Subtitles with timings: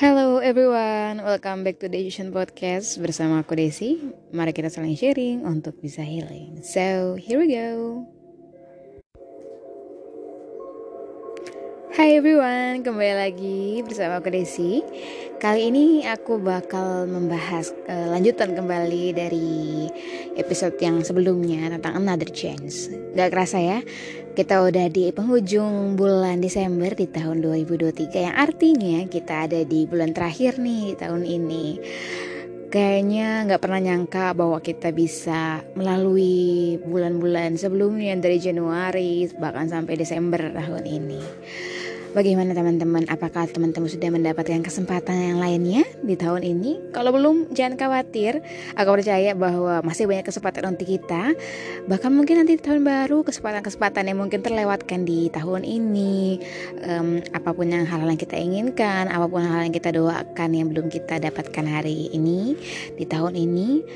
[0.00, 4.00] Hello everyone, welcome back to Decision Podcast bersama aku Desi.
[4.32, 6.64] Mari kita saling sharing untuk bisa healing.
[6.64, 8.08] So, here we go.
[11.90, 14.78] Hai everyone, kembali lagi bersama aku Desi.
[15.42, 19.90] Kali ini aku bakal membahas uh, lanjutan kembali dari
[20.38, 22.94] episode yang sebelumnya tentang Another Chance.
[23.18, 23.78] Gak kerasa ya,
[24.38, 30.14] kita udah di penghujung bulan Desember di tahun 2023 yang artinya kita ada di bulan
[30.14, 31.66] terakhir nih tahun ini.
[32.70, 40.38] Kayaknya nggak pernah nyangka bahwa kita bisa melalui bulan-bulan sebelumnya dari Januari bahkan sampai Desember
[40.38, 41.18] tahun ini.
[42.10, 43.06] Bagaimana teman-teman?
[43.06, 46.90] Apakah teman-teman sudah mendapatkan kesempatan yang lainnya di tahun ini?
[46.90, 48.42] Kalau belum, jangan khawatir.
[48.74, 51.38] Aku percaya bahwa masih banyak kesempatan untuk kita.
[51.86, 56.42] Bahkan mungkin nanti di tahun baru kesempatan-kesempatan yang mungkin terlewatkan di tahun ini.
[56.82, 60.66] Um, apa pun yang hal-hal yang kita inginkan, apa pun hal yang kita doakan yang
[60.66, 62.58] belum kita dapatkan hari ini
[62.98, 63.86] di tahun ini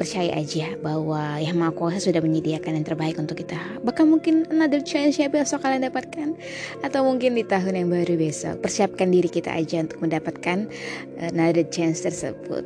[0.00, 3.60] percaya aja bahwa yang Maha Kuasa sudah menyediakan yang terbaik untuk kita.
[3.84, 6.40] Bahkan mungkin another chance ya besok kalian dapatkan
[6.80, 8.64] atau mungkin di tahun yang baru besok.
[8.64, 10.72] Persiapkan diri kita aja untuk mendapatkan
[11.20, 12.64] uh, another chance tersebut.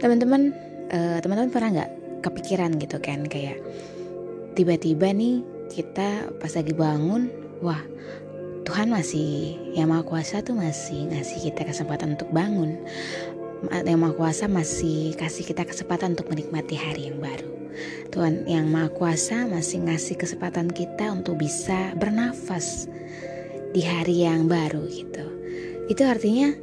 [0.00, 0.56] Teman-teman,
[0.88, 1.90] uh, teman-teman pernah nggak
[2.24, 3.60] kepikiran gitu kan kayak
[4.56, 7.28] tiba-tiba nih kita pas lagi bangun,
[7.60, 7.84] wah
[8.64, 12.80] Tuhan masih yang Maha Kuasa tuh masih ngasih kita kesempatan untuk bangun
[13.84, 17.50] yang Maha Kuasa masih kasih kita kesempatan untuk menikmati hari yang baru.
[18.10, 22.86] Tuhan yang Maha Kuasa masih ngasih kesempatan kita untuk bisa bernafas
[23.74, 25.24] di hari yang baru gitu.
[25.90, 26.54] Itu artinya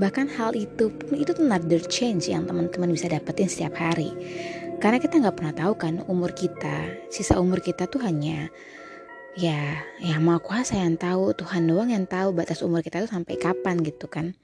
[0.00, 4.10] bahkan hal itu itu tuh another change yang teman-teman bisa dapetin setiap hari.
[4.80, 8.48] Karena kita nggak pernah tahu kan umur kita, sisa umur kita tuh hanya
[9.36, 13.38] ya yang Maha Kuasa yang tahu, Tuhan doang yang tahu batas umur kita tuh sampai
[13.38, 14.34] kapan gitu kan.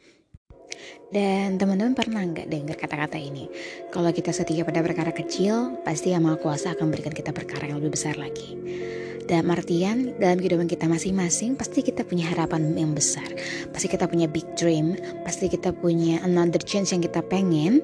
[1.07, 3.47] Dan teman-teman pernah nggak dengar kata-kata ini?
[3.95, 7.79] Kalau kita setia pada perkara kecil, pasti yang Maha Kuasa akan berikan kita perkara yang
[7.79, 8.59] lebih besar lagi.
[9.27, 13.27] Dalam artian, dalam kehidupan kita masing-masing, pasti kita punya harapan yang besar.
[13.75, 14.95] Pasti kita punya big dream,
[15.27, 17.83] pasti kita punya another chance yang kita pengen.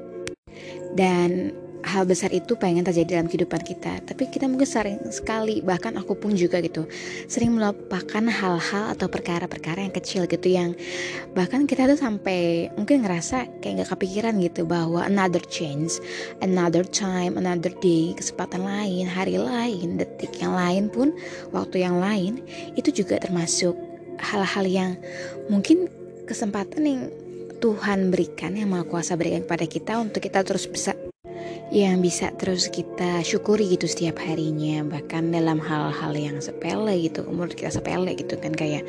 [0.95, 1.51] Dan
[1.93, 4.01] hal besar itu pengen terjadi dalam kehidupan kita.
[4.01, 6.89] Tapi kita mungkin sering sekali bahkan aku pun juga gitu
[7.29, 10.73] sering melupakan hal-hal atau perkara-perkara yang kecil gitu yang
[11.37, 16.01] bahkan kita tuh sampai mungkin ngerasa kayak gak kepikiran gitu bahwa another chance
[16.41, 21.13] another time another day kesempatan lain hari lain detik yang lain pun
[21.53, 22.41] waktu yang lain
[22.75, 23.77] itu juga termasuk
[24.23, 24.91] hal-hal yang
[25.51, 25.91] mungkin
[26.25, 27.03] kesempatan yang
[27.63, 30.99] Tuhan berikan yang Maha Kuasa berikan kepada kita untuk kita terus bisa
[31.73, 37.49] yang bisa terus kita syukuri gitu setiap harinya bahkan dalam hal-hal yang sepele gitu umur
[37.49, 38.85] kita sepele gitu kan kayak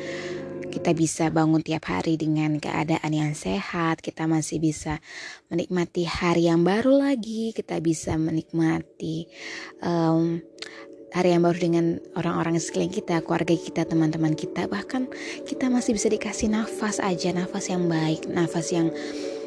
[0.68, 5.00] kita bisa bangun tiap hari dengan keadaan yang sehat kita masih bisa
[5.48, 9.32] menikmati hari yang baru lagi kita bisa menikmati
[9.80, 10.44] um,
[11.16, 11.86] hari yang baru dengan
[12.18, 15.06] orang-orang sekeliling kita, keluarga kita, teman-teman kita, bahkan
[15.46, 18.90] kita masih bisa dikasih nafas aja, nafas yang baik, nafas yang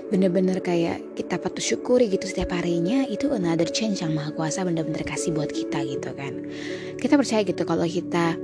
[0.08, 5.04] bener-bener kayak kita patut syukuri gitu setiap harinya itu another change yang maha kuasa bener-bener
[5.04, 6.48] kasih buat kita gitu kan.
[6.96, 8.40] Kita percaya gitu kalau kita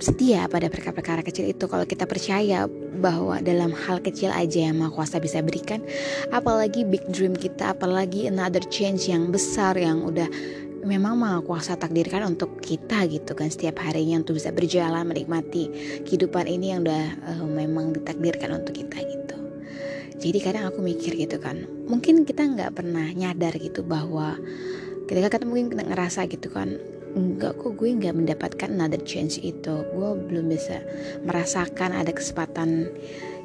[0.00, 2.64] setia pada perkara-perkara kecil itu kalau kita percaya
[3.04, 5.84] bahwa dalam hal kecil aja yang maha kuasa bisa berikan
[6.32, 10.24] apalagi big dream kita apalagi another change yang besar yang udah
[10.88, 15.68] memang maha kuasa takdirkan untuk kita gitu kan setiap harinya untuk bisa berjalan menikmati
[16.08, 17.04] kehidupan ini yang udah
[17.36, 19.49] uh, memang ditakdirkan untuk kita gitu
[20.20, 24.36] jadi kadang aku mikir gitu kan mungkin kita nggak pernah nyadar gitu bahwa
[25.08, 26.76] ketika kita mungkin ngerasa gitu kan
[27.16, 29.82] enggak kok gue nggak mendapatkan another chance itu.
[29.82, 30.78] Gue belum bisa
[31.26, 32.86] merasakan ada kesempatan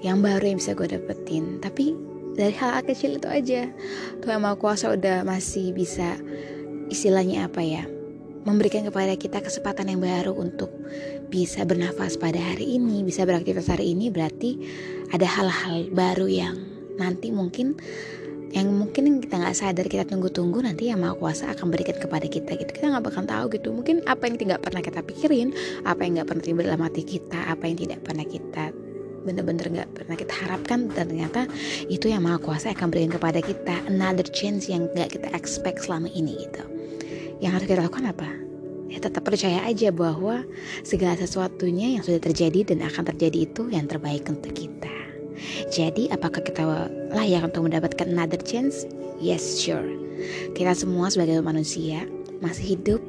[0.06, 1.58] yang baru yang bisa gue dapetin.
[1.58, 1.98] Tapi
[2.38, 3.66] dari hal, -hal kecil itu aja.
[4.22, 6.22] Tuhan Maha Kuasa udah masih bisa
[6.94, 7.95] istilahnya apa ya
[8.46, 10.70] memberikan kepada kita kesempatan yang baru untuk
[11.28, 14.62] bisa bernafas pada hari ini, bisa beraktivitas hari ini berarti
[15.10, 16.56] ada hal-hal baru yang
[16.96, 17.76] nanti mungkin
[18.56, 22.56] yang mungkin kita nggak sadar kita tunggu-tunggu nanti yang maha kuasa akan berikan kepada kita
[22.56, 22.72] gitu.
[22.72, 23.76] Kita nggak bakal tahu gitu.
[23.76, 25.52] Mungkin apa yang tidak pernah kita pikirin
[25.84, 28.66] apa yang nggak pernah timbul dalam hati kita apa yang tidak pernah kita
[29.26, 31.50] bener-bener nggak pernah kita harapkan dan ternyata
[31.90, 36.08] itu yang maha kuasa akan berikan kepada kita another chance yang nggak kita expect selama
[36.14, 36.75] ini gitu
[37.44, 38.30] yang harus kita lakukan apa?
[38.86, 40.46] Ya tetap percaya aja bahwa
[40.86, 44.94] segala sesuatunya yang sudah terjadi dan akan terjadi itu yang terbaik untuk kita.
[45.68, 46.64] Jadi apakah kita
[47.12, 48.88] layak untuk mendapatkan another chance?
[49.20, 49.84] Yes, sure.
[50.56, 52.08] Kita semua sebagai manusia
[52.40, 53.02] masih hidup,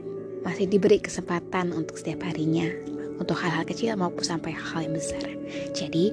[0.43, 2.67] masih diberi kesempatan untuk setiap harinya
[3.17, 5.25] untuk hal-hal kecil maupun sampai hal-hal yang besar.
[5.73, 6.13] Jadi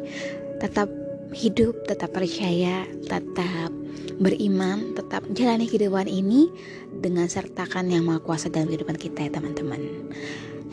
[0.60, 0.88] tetap
[1.36, 3.71] hidup, tetap percaya, tetap
[4.19, 6.51] beriman, tetap jalani kehidupan ini
[6.90, 10.12] dengan sertakan yang maha kuasa dalam kehidupan kita ya teman-teman.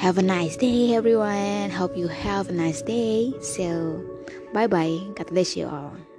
[0.01, 1.69] Have a nice day everyone.
[1.69, 3.37] Hope you have a nice day.
[3.45, 4.01] So,
[4.57, 4.97] bye bye.
[5.13, 6.10] God bless you all.